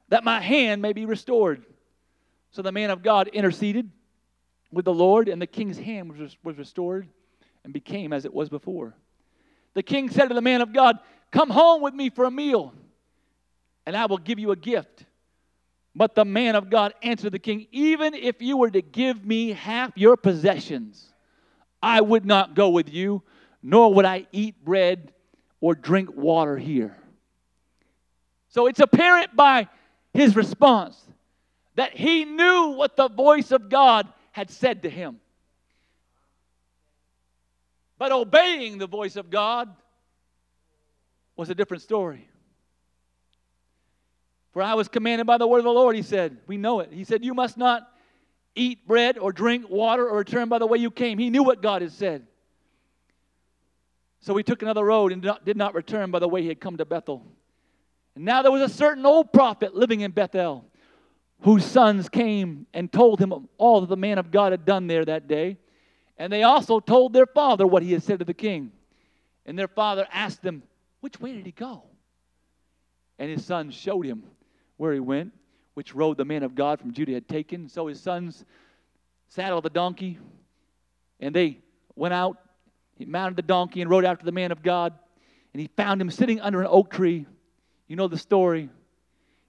[0.08, 1.64] that my hand may be restored.
[2.50, 3.90] So the man of God interceded
[4.72, 7.08] with the Lord, and the king's hand was, was restored
[7.64, 8.94] and became as it was before.
[9.74, 10.98] The king said to the man of God,
[11.32, 12.72] Come home with me for a meal,
[13.86, 15.04] and I will give you a gift.
[15.96, 19.52] But the man of God answered the king, Even if you were to give me
[19.52, 21.12] half your possessions,
[21.82, 23.22] I would not go with you,
[23.62, 25.12] nor would I eat bread
[25.60, 26.96] or drink water here.
[28.48, 29.68] So it's apparent by
[30.12, 31.00] his response
[31.74, 35.20] that he knew what the voice of God had said to him.
[38.04, 39.74] But obeying the voice of God
[41.36, 42.28] was a different story.
[44.52, 46.36] For I was commanded by the word of the Lord, he said.
[46.46, 46.92] We know it.
[46.92, 47.90] He said, You must not
[48.54, 51.16] eat bread or drink water or return by the way you came.
[51.16, 52.26] He knew what God had said.
[54.20, 56.76] So he took another road and did not return by the way he had come
[56.76, 57.24] to Bethel.
[58.16, 60.66] And now there was a certain old prophet living in Bethel
[61.40, 65.06] whose sons came and told him all that the man of God had done there
[65.06, 65.56] that day.
[66.16, 68.72] And they also told their father what he had said to the king.
[69.46, 70.62] And their father asked them,
[71.00, 71.82] Which way did he go?
[73.18, 74.24] And his sons showed him
[74.76, 75.32] where he went,
[75.74, 77.68] which road the man of God from Judah had taken.
[77.68, 78.44] So his sons
[79.28, 80.18] saddled the donkey,
[81.20, 81.58] and they
[81.96, 82.38] went out.
[82.96, 84.92] He mounted the donkey and rode after the man of God.
[85.52, 87.26] And he found him sitting under an oak tree.
[87.86, 88.70] You know the story.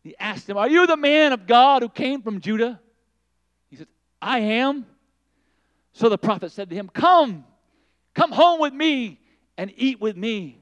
[0.04, 2.80] He asked him, Are you the man of God who came from Judah?
[3.70, 3.88] He said,
[4.22, 4.86] I am.
[5.96, 7.46] So the prophet said to him, Come,
[8.14, 9.18] come home with me
[9.58, 10.60] and eat with me.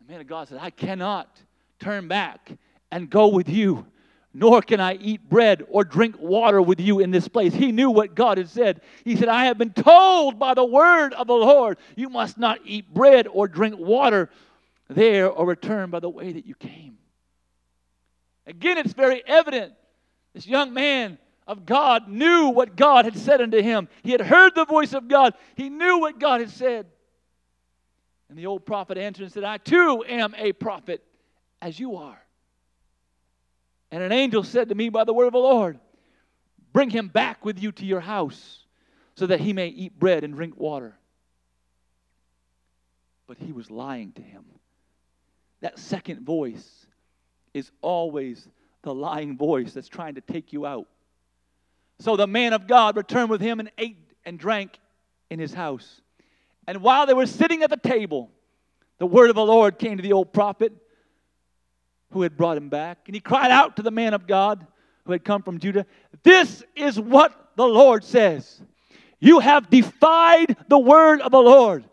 [0.00, 1.28] The man of God said, I cannot
[1.80, 2.52] turn back
[2.92, 3.84] and go with you,
[4.32, 7.52] nor can I eat bread or drink water with you in this place.
[7.52, 8.80] He knew what God had said.
[9.04, 12.60] He said, I have been told by the word of the Lord, you must not
[12.64, 14.30] eat bread or drink water
[14.88, 16.96] there or return by the way that you came.
[18.46, 19.72] Again, it's very evident.
[20.32, 23.88] This young man of God knew what God had said unto him.
[24.02, 26.86] He had heard the voice of God, he knew what God had said.
[28.28, 31.02] And the old prophet answered and said, I too am a prophet,
[31.62, 32.20] as you are.
[33.92, 35.78] And an angel said to me by the word of the Lord,
[36.72, 38.58] Bring him back with you to your house,
[39.14, 40.98] so that he may eat bread and drink water.
[43.26, 44.44] But he was lying to him.
[45.60, 46.86] That second voice
[47.54, 48.46] is always
[48.82, 50.86] the lying voice that's trying to take you out.
[51.98, 54.78] So the man of God returned with him and ate and drank
[55.30, 56.00] in his house.
[56.66, 58.30] And while they were sitting at the table,
[58.98, 60.72] the word of the Lord came to the old prophet
[62.10, 62.98] who had brought him back.
[63.06, 64.66] And he cried out to the man of God
[65.04, 65.86] who had come from Judah
[66.22, 68.60] This is what the Lord says
[69.20, 71.84] You have defied the word of the Lord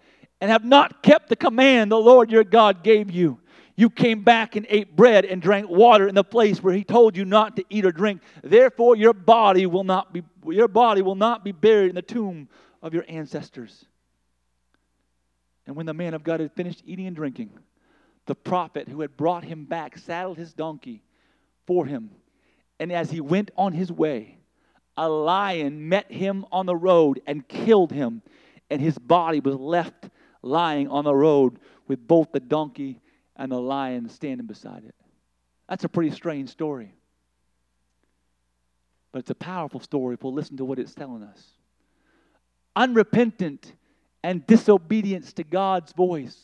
[0.42, 3.39] and have not kept the command the Lord your God gave you.
[3.76, 7.18] You came back and ate bread and drank water in the place where he told
[7.18, 8.22] you not to eat or drink.
[8.44, 12.50] Therefore your body will not be your body will not be buried in the tomb
[12.82, 13.86] of your ancestors.
[15.66, 17.52] And when the man of God had finished eating and drinking,
[18.26, 21.02] the prophet who had brought him back saddled his donkey
[21.66, 22.12] for him.
[22.80, 24.38] And as he went on his way,
[24.98, 28.22] a lion met him on the road and killed him,
[28.70, 30.10] and his body was left
[30.42, 31.58] lying on the road
[31.88, 33.00] with both the donkey
[33.36, 34.96] and the lion standing beside it.
[35.67, 36.93] That's a pretty strange story.
[39.12, 41.41] But it's a powerful story if we'll listen to what it's telling us.
[42.76, 43.74] Unrepentant
[44.24, 46.38] and disobedience to God's voice,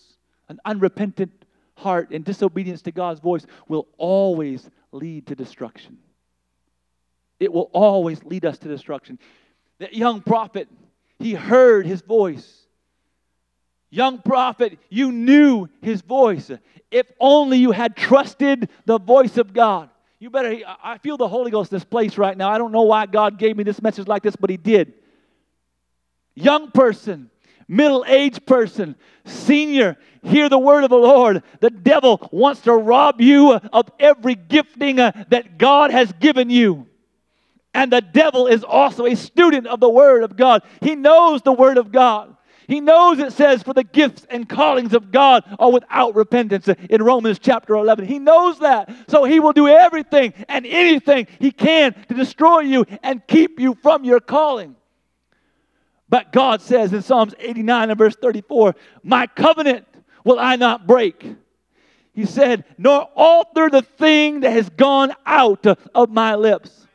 [0.48, 1.32] an unrepentant
[1.76, 5.98] heart and disobedience to God's voice will always lead to destruction.
[7.40, 9.18] It will always lead us to destruction.
[9.80, 10.68] That young prophet,
[11.20, 12.68] he heard his voice.
[13.90, 16.52] Young prophet, you knew his voice.
[16.92, 19.90] If only you had trusted the voice of God.
[20.20, 22.50] You better, I feel the Holy Ghost this place right now.
[22.50, 24.94] I don't know why God gave me this message like this, but he did.
[26.36, 27.30] Young person,
[27.68, 31.44] middle aged person, senior, hear the word of the Lord.
[31.62, 36.88] The devil wants to rob you of every gifting uh, that God has given you.
[37.74, 40.64] And the devil is also a student of the word of God.
[40.82, 42.36] He knows the word of God.
[42.70, 47.02] He knows it says, for the gifts and callings of God are without repentance in
[47.02, 48.06] Romans chapter 11.
[48.06, 48.94] He knows that.
[49.08, 53.76] So he will do everything and anything he can to destroy you and keep you
[53.82, 54.76] from your calling.
[56.10, 59.88] But God says in Psalms 89 and verse 34, My covenant
[60.24, 61.26] will I not break.
[62.14, 66.86] He said, Nor alter the thing that has gone out of my lips.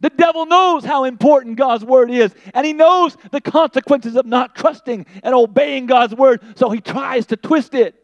[0.00, 4.54] The devil knows how important God's word is, and he knows the consequences of not
[4.54, 7.94] trusting and obeying God's word, so he tries to twist it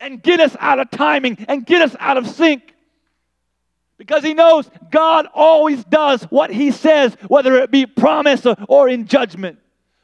[0.00, 2.74] and get us out of timing and get us out of sync.
[3.98, 9.06] Because he knows God always does what he says, whether it be promise or in
[9.06, 9.58] judgment.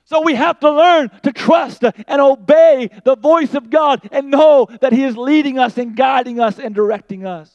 [0.05, 4.69] So we have to learn to trust and obey the voice of God and know
[4.83, 7.51] that he is leading us and guiding us and directing us.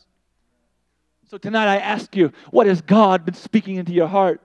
[1.32, 4.41] So tonight I ask you, what has God been speaking into your heart?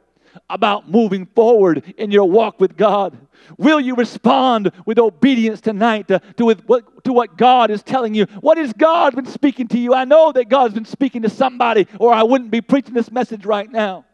[0.51, 3.17] about moving forward in your walk with God?
[3.57, 8.27] Will you respond with obedience tonight to, to, what, to what God is telling you?
[8.41, 9.95] What has God been speaking to you?
[9.95, 13.47] I know that God's been speaking to somebody, or I wouldn't be preaching this message
[13.47, 14.05] right now.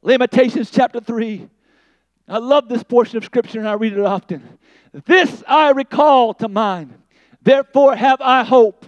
[0.00, 1.48] Lamentations chapter 3.
[2.28, 4.60] I love this portion of Scripture and I read it often.
[5.06, 6.94] This I recall to mind.
[7.42, 8.86] Therefore have I hope.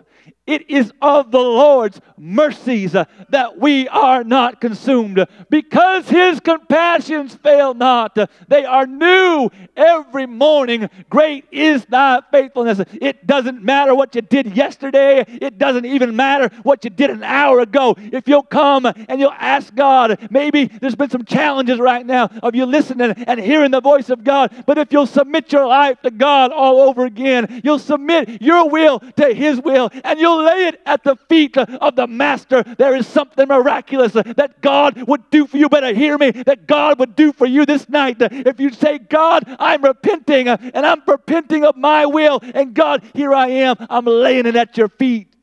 [0.48, 7.34] It is of the Lord's mercies uh, that we are not consumed because his compassions
[7.34, 8.16] fail not.
[8.48, 10.88] They are new every morning.
[11.10, 12.80] Great is thy faithfulness.
[12.94, 17.22] It doesn't matter what you did yesterday, it doesn't even matter what you did an
[17.22, 17.94] hour ago.
[17.98, 22.54] If you'll come and you'll ask God, maybe there's been some challenges right now of
[22.54, 26.10] you listening and hearing the voice of God, but if you'll submit your life to
[26.10, 30.80] God all over again, you'll submit your will to his will, and you'll lay it
[30.86, 32.62] at the feet of the Master.
[32.62, 35.68] There is something miraculous that God would do for you.
[35.68, 38.16] Better hear me, that God would do for you this night.
[38.20, 43.34] If you say, God, I'm repenting and I'm repenting of my will, and God, here
[43.34, 45.34] I am, I'm laying it at your feet.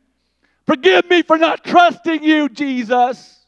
[0.65, 3.39] Forgive me for not trusting you, Jesus.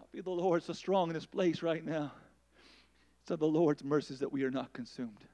[0.00, 2.12] I feel the Lord so strong in this place right now.
[3.22, 5.24] It's of the Lord's mercies that we are not consumed.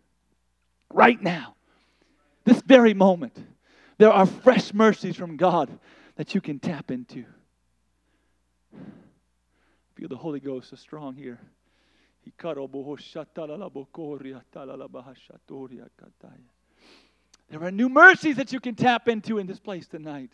[0.90, 1.56] Right now,
[2.44, 3.36] this very moment.
[3.98, 5.78] There are fresh mercies from God
[6.16, 7.24] that you can tap into.
[9.94, 11.40] Feel the Holy Ghost so strong here.
[17.50, 20.30] There are new mercies that you can tap into in this place tonight.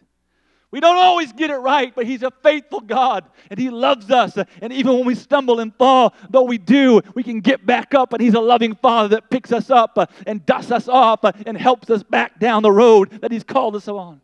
[0.70, 4.38] We don't always get it right, but He's a faithful God and He loves us.
[4.60, 8.12] And even when we stumble and fall, though we do, we can get back up.
[8.12, 11.32] And He's a loving Father that picks us up uh, and dusts us off uh,
[11.44, 14.20] and helps us back down the road that He's called us on.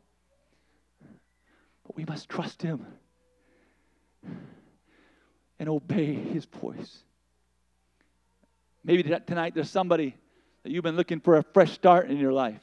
[1.85, 2.87] But we must trust Him
[5.59, 6.99] and obey His voice.
[8.85, 10.15] Maybe tonight there's somebody
[10.63, 12.61] that you've been looking for a fresh start in your life.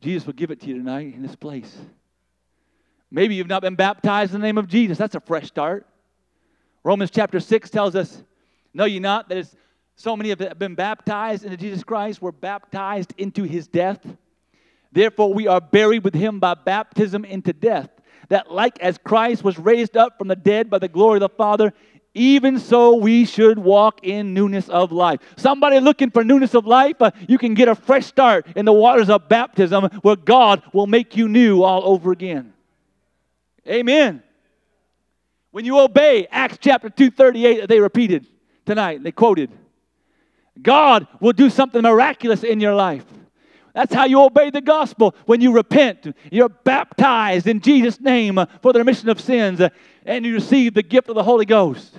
[0.00, 1.76] Jesus will give it to you tonight in this place.
[3.10, 4.96] Maybe you've not been baptized in the name of Jesus.
[4.96, 5.86] That's a fresh start.
[6.84, 8.22] Romans chapter 6 tells us,
[8.72, 9.56] Know ye not that as
[9.96, 14.00] so many have been baptized into Jesus Christ, were baptized into his death?
[14.92, 17.90] Therefore, we are buried with him by baptism into death,
[18.28, 21.28] that like as Christ was raised up from the dead by the glory of the
[21.28, 21.72] Father,
[22.14, 25.20] even so we should walk in newness of life.
[25.36, 28.72] Somebody looking for newness of life, uh, you can get a fresh start in the
[28.72, 32.52] waters of baptism where God will make you new all over again.
[33.66, 34.22] Amen.
[35.52, 38.26] When you obey Acts chapter 238 they repeated
[38.66, 39.50] tonight, they quoted,
[40.60, 43.04] God will do something miraculous in your life.
[43.74, 46.14] That's how you obey the gospel when you repent.
[46.30, 49.60] You're baptized in Jesus' name for the remission of sins
[50.04, 51.98] and you receive the gift of the Holy Ghost.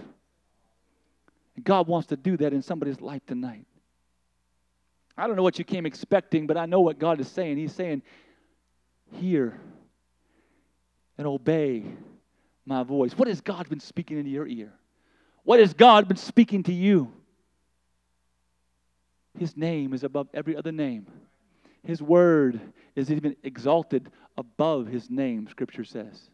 [1.64, 3.66] God wants to do that in somebody's life tonight.
[5.18, 7.58] I don't know what you came expecting, but I know what God is saying.
[7.58, 8.02] He's saying,
[9.20, 9.60] Hear
[11.18, 11.84] and obey
[12.66, 13.12] my voice.
[13.14, 14.72] What has God been speaking into your ear?
[15.44, 17.12] What has God been speaking to you?
[19.38, 21.08] His name is above every other name.
[21.84, 22.60] His word
[22.96, 26.30] is even exalted above his name, Scripture says.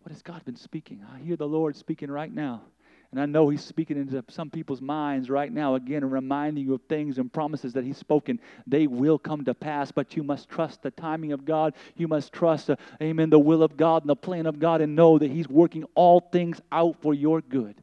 [0.00, 1.04] What has God been speaking?
[1.12, 2.62] I hear the Lord speaking right now.
[3.10, 6.82] And I know He's speaking into some people's minds right now, again, reminding you of
[6.88, 8.38] things and promises that He's spoken.
[8.66, 11.74] They will come to pass, but you must trust the timing of God.
[11.96, 14.94] You must trust, uh, amen, the will of God and the plan of God, and
[14.94, 17.76] know that He's working all things out for your good.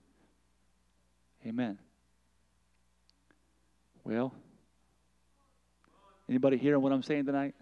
[1.46, 1.80] Amen.
[4.04, 4.32] Well,
[6.30, 7.56] anybody hearing what I'm saying tonight?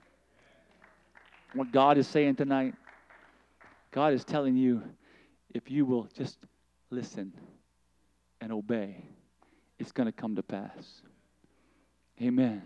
[1.54, 2.74] What God is saying tonight?
[3.92, 4.82] God is telling you
[5.54, 6.38] if you will just
[6.90, 7.34] listen
[8.42, 9.06] and obey,
[9.80, 11.02] it's going to come to pass.
[12.22, 12.62] Amen.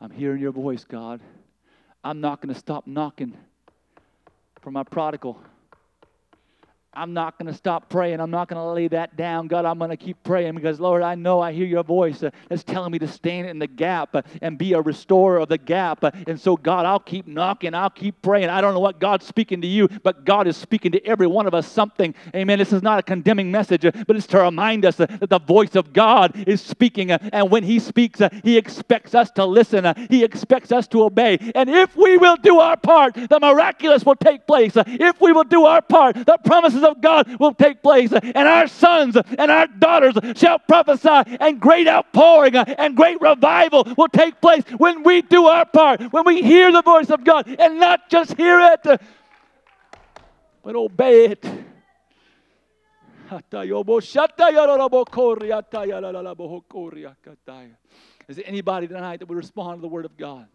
[0.00, 1.20] I'm hearing your voice, God.
[2.02, 3.36] I'm not going to stop knocking
[4.60, 5.38] for my prodigal.
[6.96, 8.20] I'm not going to stop praying.
[8.20, 9.48] I'm not going to lay that down.
[9.48, 12.30] God, I'm going to keep praying because, Lord, I know I hear your voice uh,
[12.48, 15.58] that's telling me to stand in the gap uh, and be a restorer of the
[15.58, 16.04] gap.
[16.04, 17.74] Uh, and so, God, I'll keep knocking.
[17.74, 18.48] I'll keep praying.
[18.48, 21.46] I don't know what God's speaking to you, but God is speaking to every one
[21.46, 22.14] of us something.
[22.34, 22.58] Amen.
[22.58, 25.92] This is not a condemning message, but it's to remind us that the voice of
[25.92, 27.10] God is speaking.
[27.10, 31.38] and when He speaks, He expects us to listen, He expects us to obey.
[31.54, 34.74] And if we will do our part, the miraculous will take place.
[34.76, 38.68] If we will do our part, the promises of God will take place, and our
[38.68, 44.62] sons and our daughters shall prophesy, and great outpouring and great revival will take place
[44.76, 48.36] when we do our part, when we hear the voice of God and not just
[48.36, 49.00] hear it,
[50.62, 51.44] but obey it.
[58.28, 60.46] Is there anybody tonight that would respond to the word of God?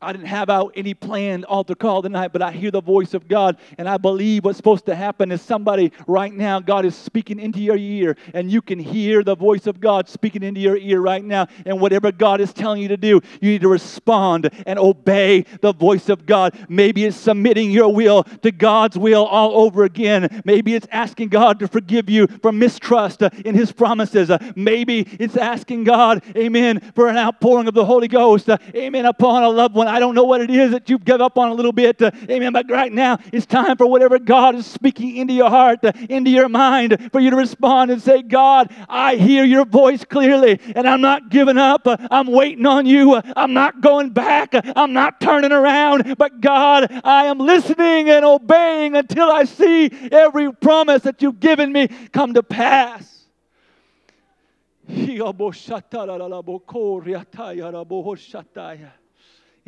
[0.00, 3.26] I didn't have out any planned altar call tonight, but I hear the voice of
[3.26, 7.40] God, and I believe what's supposed to happen is somebody right now, God is speaking
[7.40, 11.00] into your ear, and you can hear the voice of God speaking into your ear
[11.00, 11.48] right now.
[11.66, 15.72] And whatever God is telling you to do, you need to respond and obey the
[15.72, 16.56] voice of God.
[16.68, 20.42] Maybe it's submitting your will to God's will all over again.
[20.44, 24.30] Maybe it's asking God to forgive you for mistrust in His promises.
[24.54, 29.48] Maybe it's asking God, amen, for an outpouring of the Holy Ghost, amen, upon a
[29.48, 29.87] loved one.
[29.88, 32.10] I don't know what it is that you've given up on a little bit, uh,
[32.30, 35.92] amen, but right now it's time for whatever God is speaking into your heart, uh,
[36.08, 40.60] into your mind, for you to respond and say, God, I hear your voice clearly,
[40.74, 41.86] and I'm not giving up.
[41.86, 43.14] Uh, I'm waiting on you.
[43.14, 44.54] Uh, I'm not going back.
[44.54, 46.16] Uh, I'm not turning around.
[46.18, 51.72] But God, I am listening and obeying until I see every promise that you've given
[51.72, 53.18] me come to pass.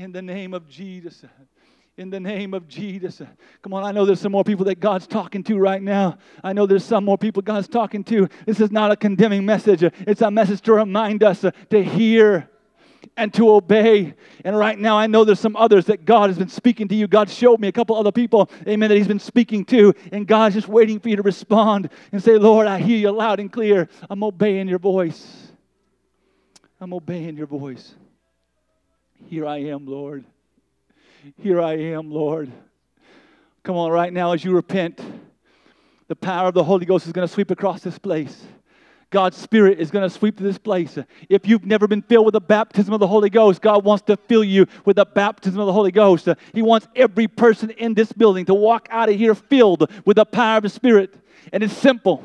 [0.01, 1.26] In the name of Jesus.
[1.98, 3.20] In the name of Jesus.
[3.61, 6.16] Come on, I know there's some more people that God's talking to right now.
[6.42, 8.26] I know there's some more people God's talking to.
[8.46, 12.48] This is not a condemning message, it's a message to remind us to hear
[13.18, 14.14] and to obey.
[14.42, 17.07] And right now, I know there's some others that God has been speaking to you.
[17.07, 19.92] God showed me a couple other people, amen, that He's been speaking to.
[20.12, 23.38] And God's just waiting for you to respond and say, Lord, I hear you loud
[23.38, 23.86] and clear.
[24.09, 25.53] I'm obeying your voice.
[26.80, 27.96] I'm obeying your voice.
[29.27, 30.25] Here I am, Lord.
[31.43, 32.51] Here I am, Lord.
[33.62, 35.01] Come on, right now, as you repent,
[36.09, 38.45] the power of the Holy Ghost is going to sweep across this place.
[39.11, 40.97] God's Spirit is going to sweep to this place.
[41.29, 44.16] If you've never been filled with the baptism of the Holy Ghost, God wants to
[44.16, 46.29] fill you with the baptism of the Holy Ghost.
[46.55, 50.25] He wants every person in this building to walk out of here filled with the
[50.25, 51.14] power of the Spirit.
[51.53, 52.25] And it's simple.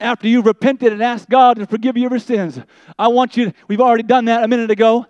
[0.00, 2.58] After you've repented and asked God to forgive you of your sins,
[2.98, 5.06] I want you, we've already done that a minute ago.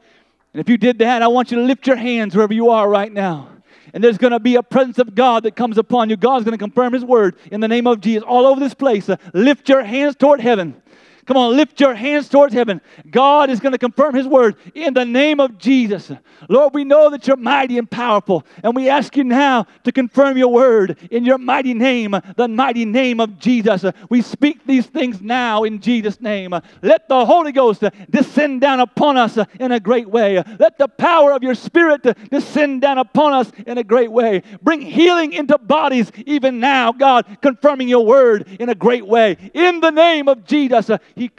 [0.52, 2.88] And if you did that, I want you to lift your hands wherever you are
[2.88, 3.48] right now.
[3.94, 6.16] And there's going to be a presence of God that comes upon you.
[6.16, 9.08] God's going to confirm His word in the name of Jesus all over this place.
[9.08, 10.81] Uh, lift your hands toward heaven.
[11.24, 12.80] Come on, lift your hands towards heaven.
[13.08, 16.10] God is going to confirm His word in the name of Jesus.
[16.48, 20.36] Lord, we know that you're mighty and powerful, and we ask you now to confirm
[20.36, 23.84] your word in your mighty name, the mighty name of Jesus.
[24.10, 26.54] We speak these things now in Jesus' name.
[26.82, 30.42] Let the Holy Ghost descend down upon us in a great way.
[30.58, 34.42] Let the power of your Spirit descend down upon us in a great way.
[34.60, 39.36] Bring healing into bodies even now, God, confirming your word in a great way.
[39.54, 40.90] In the name of Jesus.
[41.16, 41.30] In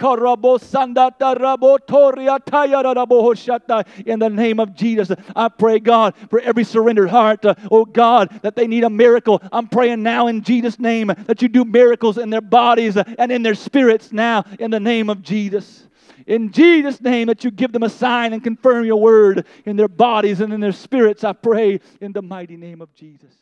[4.20, 8.56] the name of Jesus, I pray, God, for every surrendered heart, uh, oh God, that
[8.56, 9.42] they need a miracle.
[9.52, 13.32] I'm praying now in Jesus' name that you do miracles in their bodies uh, and
[13.32, 15.88] in their spirits now in the name of Jesus.
[16.26, 19.88] In Jesus' name, that you give them a sign and confirm your word in their
[19.88, 23.34] bodies and in their spirits, I pray in the mighty name of Jesus.